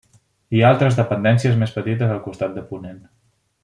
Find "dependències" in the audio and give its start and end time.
1.01-1.61